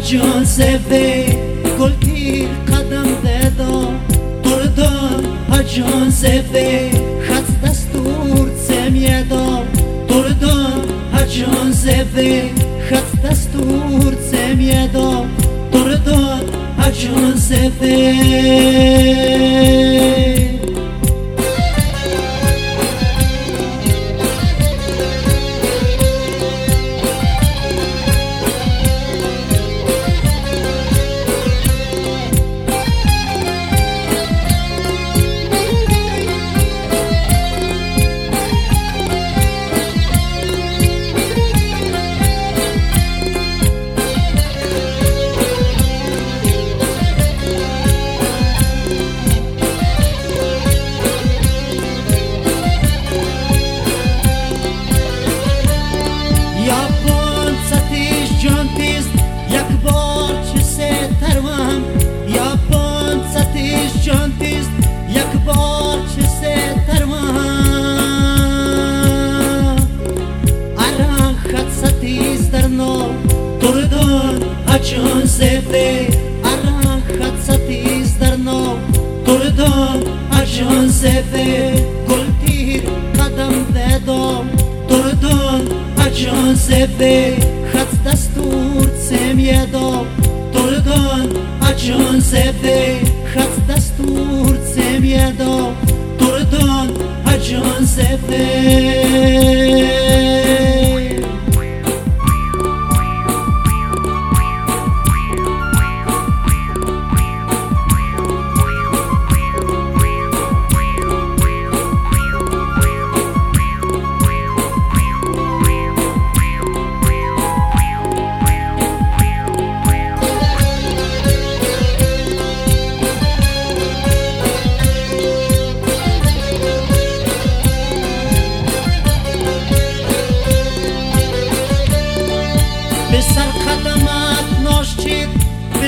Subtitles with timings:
[0.00, 1.24] جاذبه
[1.80, 3.92] گل تیر قدم ددا
[4.44, 6.90] دردان ها جاذبه
[7.28, 9.64] خط دستور سمیدا
[10.08, 12.42] دردان ها جاذبه
[12.90, 15.24] خط دستور سمیدا
[15.72, 16.40] دردان
[16.78, 16.90] ها
[74.90, 76.08] Чого зити,
[76.42, 78.78] арахаться ти здарно,
[79.26, 79.72] турдо,
[80.30, 81.72] а чого зити,
[82.06, 82.82] культір,
[83.16, 84.50] кадам ведом,
[84.88, 87.42] турдон, а чого зити,
[87.72, 90.06] хат да стурцем єдом,
[90.52, 92.96] турдон, а чого зити,
[93.34, 94.59] хат да стурцем
[95.00, 95.89] miedo.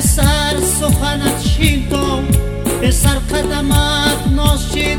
[0.00, 2.24] به سر سخنت شیدم
[2.80, 4.98] به سر قدمت ناشید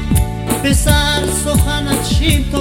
[0.64, 2.60] به سر سخنت شیدم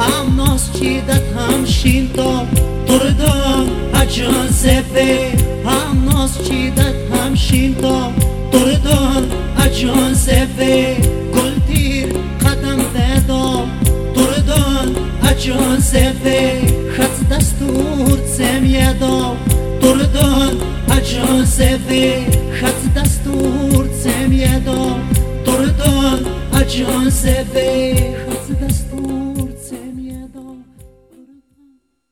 [0.00, 2.46] ام ناز چیدت هم شیدم
[2.86, 3.66] دردم
[4.02, 5.32] اجان زفه
[5.66, 8.12] هم ناز چیدت هم شیدم
[8.52, 9.22] دردم
[9.58, 10.96] اجان زفه
[11.34, 12.06] گل تیر
[12.40, 13.68] قدم دادم
[14.14, 15.04] دردان
[15.38, 16.60] جان زفه
[16.96, 17.93] خط دستور
[18.64, 19.16] mjedo
[19.82, 20.62] Të rëdën
[20.94, 22.04] a gjë se dhe
[22.60, 24.80] Hatë dastur se mjedo
[25.44, 26.24] Të rëdën